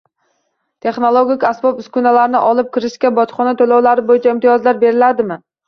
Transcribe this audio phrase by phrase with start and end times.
[0.85, 5.43] Texnologik asbob-uskunalarni olib kirishda bojxona to’lovlari bo’yicha imtiyozlar beriladimi?